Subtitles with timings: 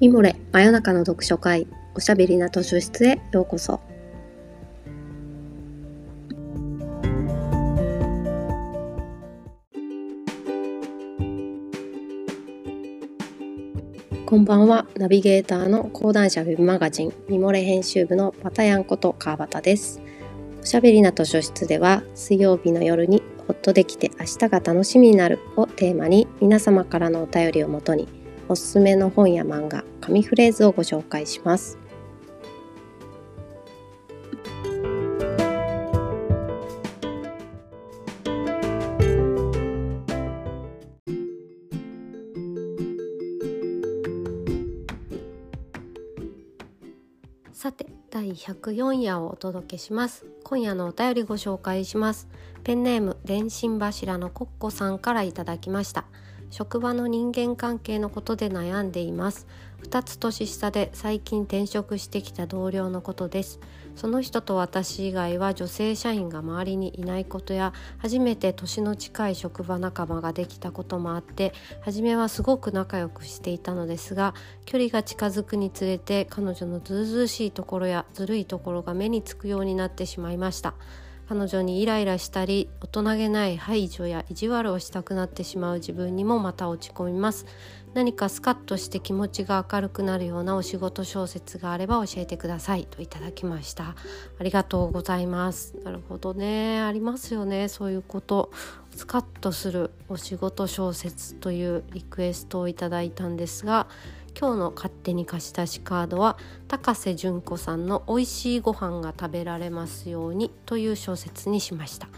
[0.00, 1.66] ミモレ真夜中の読書会
[1.96, 3.80] おしゃべりな図書室へようこそ。
[14.24, 20.00] こんばんはナビゲーターの講談社ウェブマガジンミモレ編集部のパタヤンこと川端です。
[20.62, 28.06] おしゃべりな図書室では水曜日の夜にほっとできて明日が楽しみになるをテーマに皆様からのお便りをもとに
[28.50, 31.78] おすすめの本や漫画、紙フレーズをご紹介します。
[47.52, 50.24] さて第104夜をお届けします。
[50.44, 52.28] 今夜のお便りご紹介します。
[52.64, 56.06] ペンネーム電信柱のコッコさんからいただきました。
[56.50, 59.46] 職場の人間関係のことで悩んでいます。
[59.82, 63.60] 2つ年下で最近転職してきた同僚のことです。
[63.98, 74.34] その人と私以外は女性社員が周りにいないことや初めて年の近い職場仲間ができたこともあって初めはすごく仲良くしていたのですが
[74.66, 80.74] 距離が近づくにつれて彼女のずうずうしいところやずるいところが目につくようになってしまいました。
[81.28, 87.44] 彼女にイライラしたり大人げない排除や意地悪をしたくなってしまう自分にもまた落ち込みます。
[87.92, 92.86] 何かスカッとして気持ちが明るくなるようなお仕事小説があれば教えてください。
[92.90, 93.94] といただきました。
[94.38, 95.74] ありがとうございます。
[95.84, 96.80] なるほどね。
[96.80, 97.68] ありますよね。
[97.68, 98.50] そういうこと。
[98.98, 103.86] スカッとするお仕事小説というリクエストをいただいたんですが
[104.40, 112.08] 今日の勝手に貸し出しカードは高瀬純子さんの美味しいご飯が食べられますようにという小説にしました。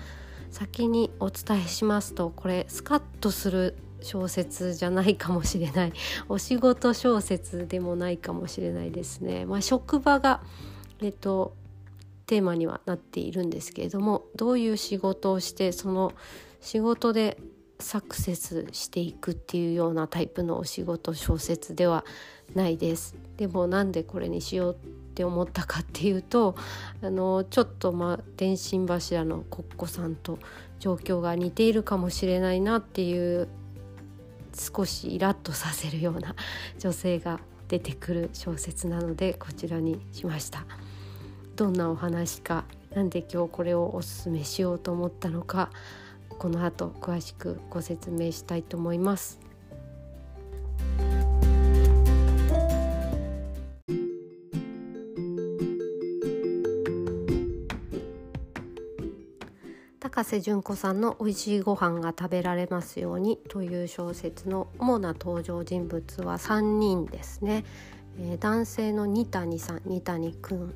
[0.50, 5.94] 先にお伝えしますとこれスカッとする小説じゃないかもしれない。
[6.28, 9.46] お仕事小説でもないかもしれないですね。
[9.46, 10.42] まあ、職場が
[11.00, 11.54] えっと
[12.26, 16.12] テーマにはなっているんですけれどもどういう仕事をしてその
[16.60, 17.38] 仕事で
[17.80, 22.04] サクセスしていくっていうようなタイプのお仕事小説では
[22.54, 23.14] ないです。
[23.36, 24.76] でもなんでこれにしようっ
[25.14, 26.54] て思ったかっていうと
[27.02, 30.38] あのちょっとまあ電信柱のコッコさんと
[30.78, 33.48] 状況が似ているかもしれないなっていう
[34.54, 36.34] 少しイラッとさせるような
[36.78, 40.64] 女性が出てくる小説なのでこちらにしました。
[41.56, 42.64] どんなお話か
[42.94, 45.70] なんで今日これをおすすめしようと思ったのか
[46.40, 49.38] この後詳しくご説明したいと思います。
[60.00, 67.66] 高瀬純子さんの「美味しいご飯が食べられますように」という小説の主な登場人物は3人ですね。
[68.18, 70.74] えー、男性の二谷さん二谷くん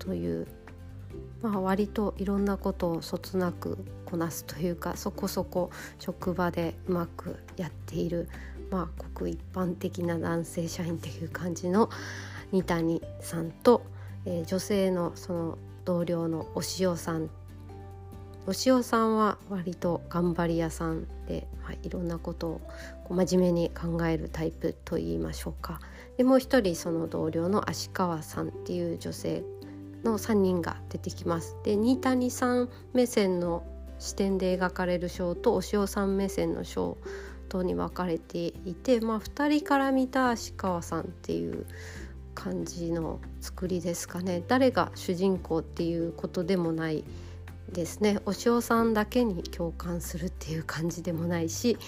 [0.00, 0.48] という
[1.42, 8.28] まあ、割といろんなことをそつなくこなすというかそこそこ職場でうまくやっている、
[8.70, 11.88] まあ、ごく一般的な男性社員っていう感じの
[12.52, 13.82] 二谷さんと、
[14.26, 17.30] えー、女性のその同僚のお塩さん
[18.46, 22.60] お塩さんは割と頑張り屋さんで、はい、いろんなことを
[23.04, 25.80] こう真面目に考えるタイプといいましょうか。
[26.16, 29.42] でもう一人その同僚の足川さんっていう女性
[30.04, 31.56] の3人が出てきます。
[31.64, 33.64] で新谷さん目線の
[33.98, 36.96] 視点で描かれる章と押尾さん目線の章
[37.48, 41.66] とに分かれていて、まあ、2人から見た足川さんっていう
[42.34, 47.04] 感じの作りですかね誰が主人公っていうことでもない
[47.72, 51.78] ですねお塩さんだけに共感するっていう感じでもないし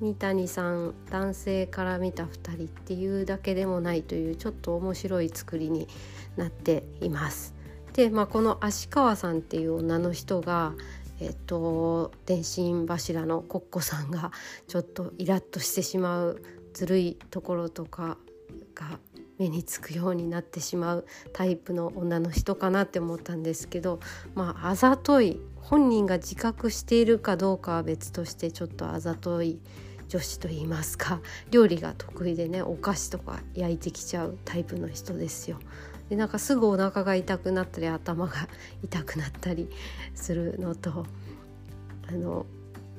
[0.00, 5.88] 三谷さん男性から見た2人っていうだけでもないというちょっと面白い作りに
[6.36, 7.54] なっています。
[7.92, 10.72] で、まあ、この足川さんっていう女の人が
[11.20, 14.32] えっと、電信柱のコッコさんが
[14.66, 16.42] ちょっとイラッとしてしまう
[16.74, 18.18] ずるいところとか
[18.74, 18.98] が
[19.42, 23.98] 目につくようになってしまうタイプの女の人かなって思ったんですけど
[24.34, 29.58] まああざとい本人が自覚しているかどうかは別としてちょっとあざとい
[30.08, 35.58] 女子といいますか料理が得意でねお菓子とか焼いてきちゃうタイプの人ですよ。
[36.08, 38.48] でなんかすぐお腹が痛くなったり頭が
[38.84, 39.70] 痛くなったり
[40.14, 41.06] するのと
[42.08, 42.44] あの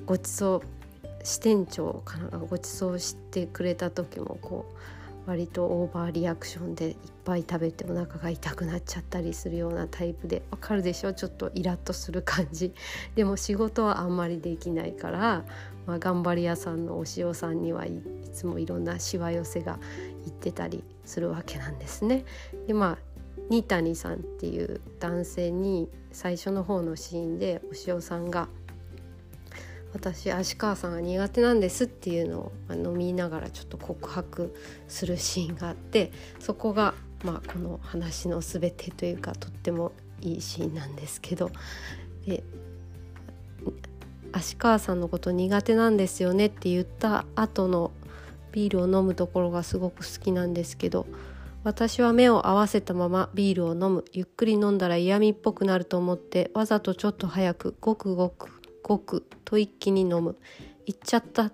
[0.06, 11.14] ごちそう支店長かなごちそうしてくれた時もこう割とオーバーリアクションでいっぱい食べてお腹が痛くなっちゃったりするようなタイプでわかるでしょ？
[11.14, 12.74] ちょっとイラッとする感じ
[13.16, 15.46] でも仕事はあんまりできないから
[15.86, 18.02] まあ、頑張り屋さんのお塩さんにはい
[18.34, 19.80] つもいろんなしわ寄せが
[20.26, 22.24] 言ってたりするわけなんですね。
[22.68, 22.98] でまあ
[23.50, 28.48] 二谷さんっていう男性に最初の方のシーンでお塩さんが
[29.94, 34.54] 「私足川さんが苦手なんです」っていうのを飲みながらちょっと告白
[34.88, 36.94] するシーンがあってそこが
[37.24, 39.92] まあこの話の全てというかとっても
[40.22, 41.52] いいシーンなんですけど
[42.26, 42.44] で
[44.32, 47.92] 足川さんのこと苦手なんですよねって言った後の
[48.52, 51.06] ビールを飲むところがすごく好きなんですけど
[51.64, 54.04] 私は目を合わせたままビールを飲む。
[54.12, 60.38] ゆっくり飲んだら嫌味っぽくなると思ってわざとちょっと早くごくごくごくと一気に飲む。
[60.86, 61.54] 行っちゃったっ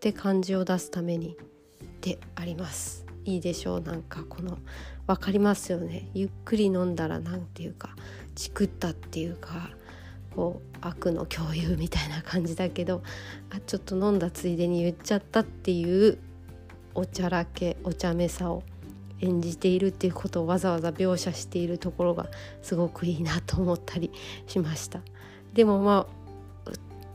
[0.00, 1.36] て感じを出すために。
[2.00, 3.06] であります。
[3.24, 3.80] いいでしょう。
[3.80, 4.58] なんかこの
[5.06, 6.10] 分かりますよね。
[6.14, 7.94] ゆっくり飲んだら何ていうか
[8.34, 9.70] チクったっていうか
[10.34, 13.02] こう悪の共有みたいな感じだけど
[13.50, 16.18] あちょっと飲んだついでに言っちゃったっていう
[16.94, 18.62] おちゃらけお茶目さを
[19.20, 22.26] 演じているっていうことをわざわざ描写しているところが
[22.62, 24.10] すごくいいなと思ったり
[24.46, 25.00] しました。
[25.52, 26.23] でもまあ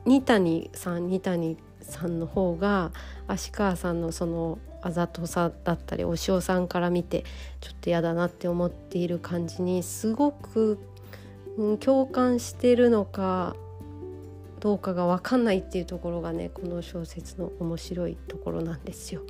[0.09, 2.91] 二谷さん二谷さんの方が
[3.27, 7.25] 芦川さんのそのあざとさだったりお塩さんから見て
[7.61, 10.79] ちょっと嫌だなって思っている感じにすごく、
[11.57, 13.55] うん、共感してるのか
[14.61, 19.21] どうかが分かんないっていうところがねこの小説の面白いところなんですよ。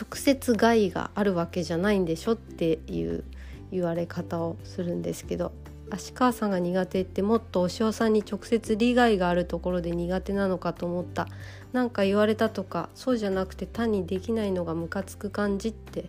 [0.00, 3.24] 直接害があるわけじゃないんでしょっていう
[3.72, 5.50] 言われ方をするんですけど
[5.90, 11.28] 足川さんが苦手ってもっとお塩さんに直接利害があるところで苦手なのかと思った
[11.72, 16.06] 何か言われたとかそうじゃなくて単にできないのがムカつく感じって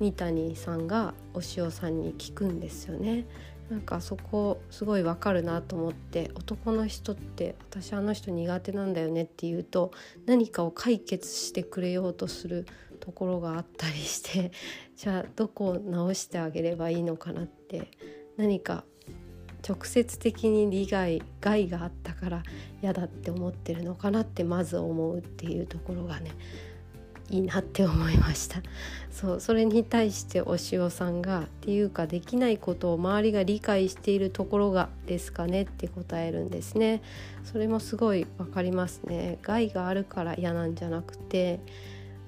[0.00, 3.26] 三谷さんがお塩さんに聞くんですよね。
[3.70, 9.92] なんかそこすごいわかるなと思って男の人って私あの人苦手なんだよねって言うと
[10.26, 12.66] 何かを解決してくれようとする
[13.00, 14.52] ところがあったりして
[14.96, 17.90] じゃあどこを直してあげればいいのかなって
[18.36, 18.84] 何か
[19.66, 22.42] 直接的に利害害があったから
[22.82, 26.32] 嫌だって思ってるのかなってまず思うっていうところがね
[27.30, 28.60] いいなって思いました。
[29.10, 37.00] そうそれに対してお塩さんがっていうかできないことを周りが理解しているところがですかねって答えるんですね。
[37.44, 39.38] それもすごい分かりますね。
[39.42, 41.60] 害があるから嫌なんじゃなくて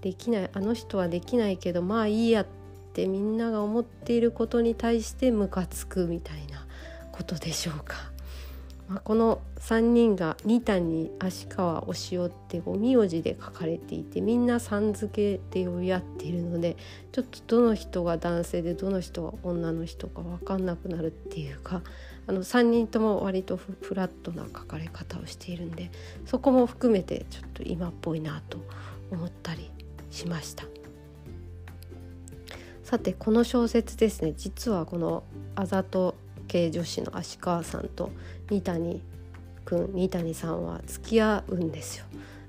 [0.01, 2.47] できないあの人はできないけどまあいいやっ
[2.95, 6.64] てみんなが思っていることに対してムカつくみたいな。
[7.15, 7.95] ことでしょうか。
[8.89, 16.77] まあ、この3人が二谷足川お塩ってお名字で書かれていてみんなさん付けで呼び合っているので
[17.11, 21.81] ちょっとどの人が男性でどの人が女の人か分かんなくなるっていうか
[22.27, 25.91] あの3人とも割とフラットな書かれ方をしているんで
[26.27, 28.59] そこも含めてちょっと今っぽいなと
[29.11, 29.71] 思ったり
[30.11, 30.65] しました。
[32.83, 35.25] さてこの小説ですね実はこの
[35.55, 36.17] あざと
[36.49, 38.11] 系女子の足川さんと
[38.51, 39.03] 二谷
[39.65, 42.05] くん二谷さんは付き合うんですよ。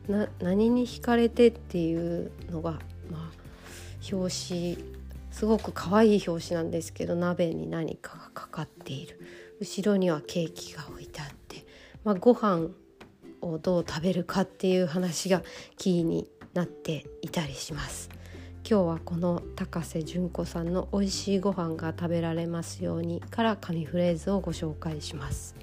[0.08, 3.32] な何に惹かれてっていうのが、まあ、
[4.12, 4.78] 表紙
[5.32, 9.20] すごく可愛い表紙なんですけど鍋に何かがかかっている
[9.60, 11.66] 後ろにはケーキが置いてあって、
[12.04, 12.70] まあ、ご飯
[13.42, 15.42] をどう食べるかっていう話が
[15.78, 18.15] キーになっていたりします。
[18.68, 25.56] 今日はこの高瀬純子さんの美味しいご飯が食べられますようにから紙フレーズをご紹介します。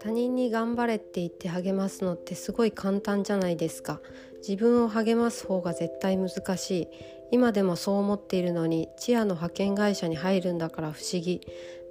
[0.00, 4.00] 他人に頑張れって言って励ますのってすごい簡単じゃないですか。
[4.46, 6.88] 自分を励ます方が絶対難しい。
[7.30, 11.40] 今でもそう思っているのにチアの派遣会社に入るんだから不思議。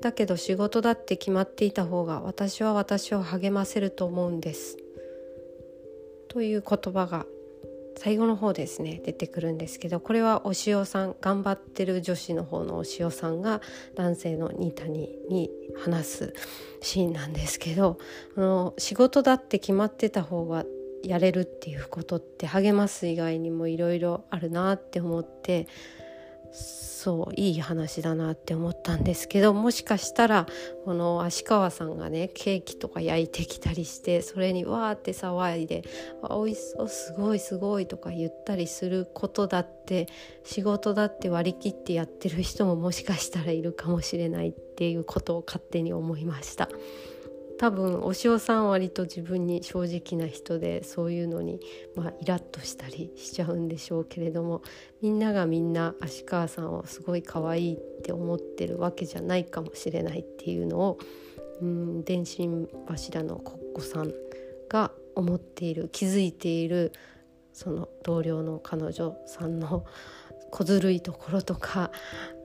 [0.03, 4.77] だけど仕事だって決まっていた方が私は私を励ませると思うんです。
[6.27, 7.25] という言葉が
[7.95, 13.61] 最後の方ですね出てくるんですけどこれはお塩さん頑張ってる女子の方のお塩さんが
[13.95, 16.33] 男性のニタニに話す
[16.81, 17.97] シーンなんですけど
[18.35, 20.65] あの仕事だって決まってた方が
[21.03, 25.67] やれるっていうことって励ます以外にもいろいろあるなって思って
[26.53, 30.47] そういい話だなって思ったんですけどもしかしたら
[30.85, 35.83] この芦川さんがねケーキとか焼いてきたりしてそれにわーって騒いで
[36.23, 40.07] 「あ美味しそうすごいすごい」とか言ったりすることだって
[40.45, 46.69] 仕事だって割り切ってやってる人ももしかしたらいるかもしれないっていうことを勝手に思いました。
[47.63, 51.61] 多分お塩さん割と自分に正直な人でそういうのに、
[51.95, 54.61] まあ、イラッとしたりしちゃうんでしょうけれども
[55.01, 60.99] みんながみんな芦川さんをすごい可愛いって思ってるわけじゃないかもしれないっていうのを
[61.61, 64.11] うん電信柱のコッコさん
[64.67, 66.91] が思っている気づいている
[67.53, 69.85] その同僚の彼女さんの
[70.51, 71.91] 小ずるいところとか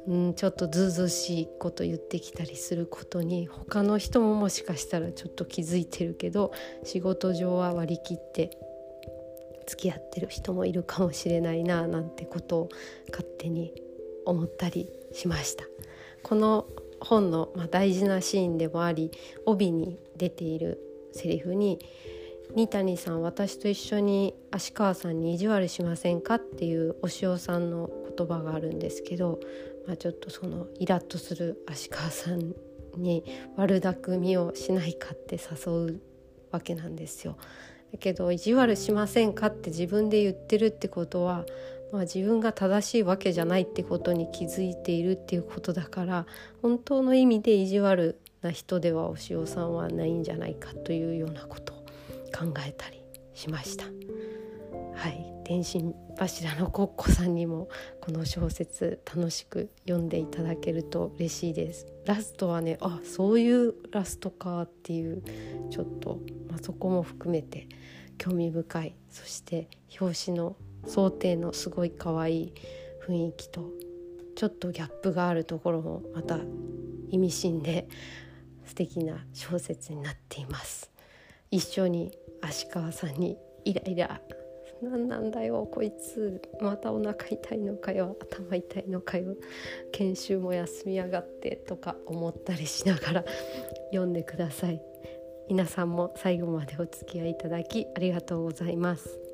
[0.09, 6.51] うん、ちょっとずうずうしいこと言ってきたりすることに他の人ももしかしたらちょっと気づいてるけど
[6.83, 8.57] 仕事上は割り切って
[9.67, 12.69] 付き合ってる人もいるかもしれないななんてことを
[13.11, 13.75] 勝手に
[14.25, 15.65] 思ったりしました。
[16.23, 16.67] この
[17.01, 19.11] 本の、ま、大事なシーンでもあり
[19.45, 20.81] 帯に出ている
[21.13, 21.79] セリフに
[22.57, 29.39] 「二谷さん私と一緒に芦川さんに意地悪しませんか?」っていうお塩さんの言葉があるんですけど
[29.89, 32.53] まあ、ちょっとそのイラッとする芦川さん
[32.99, 33.25] に
[33.57, 36.01] 悪巧みをしないかって誘う
[36.51, 37.39] わけなんですよ。
[37.91, 41.47] だけど意地悪しませんかって自分で言ってるってことは、
[41.91, 46.27] まあ、自分が正しいわけじゃないってことに気づいているっていうことだから
[46.61, 51.77] 本当の意味で意地悪な人ではお塩さんはないんじゃないかというようなことを
[52.37, 53.03] 考えたり
[53.33, 53.87] しました。
[54.95, 57.71] はい天心柱のコッコさんにも
[58.03, 61.87] この小説楽しく読んでいただけると嬉しいです。
[62.05, 65.23] ラストはねあそういうラストかっていう
[65.71, 67.67] ちょっと、まあ、そこも含めて
[68.19, 68.95] 興味深い。
[69.09, 70.55] そして表紙の
[70.87, 72.53] 想定のすごい可愛い
[73.07, 73.71] 雰囲気と
[74.37, 76.41] ちょっとギャップがあるところもまた
[77.09, 77.89] 意味深で
[78.67, 80.91] 素敵な小説になっています。
[81.51, 82.13] 一緒に
[82.43, 84.21] 芦川さんにイライラ
[84.83, 86.41] 何なんだよこいつ。
[86.61, 88.17] またお腹痛いのかよ。
[88.21, 89.35] 頭痛いのかよ。
[89.93, 93.25] 研修も休みやがってとか思ったりしながら
[93.91, 94.81] 読んでください。
[95.49, 99.28] 皆さんも最後までお付き合いいただきありがとうございます。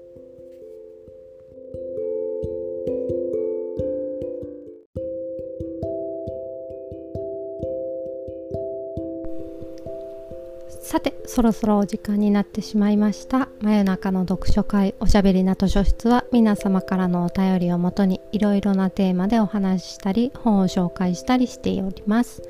[10.94, 13.48] さてそろそろお時間になってしまいました。
[13.60, 22.42] 真夜中の読書会おしゃべりな図書室は皆様からのお便りをもとにいろいろなテーマでお話ししたり本を紹介したりしております。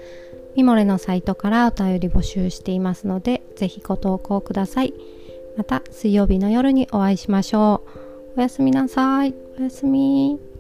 [0.57, 4.93] ミモレのサイトからお便り募集していますのでぜひご投稿ください。
[5.57, 7.83] また水曜日の夜にお会いしましょ
[8.37, 8.41] う。
[8.41, 9.35] おやすみなさい。
[9.59, 10.54] おやすみ。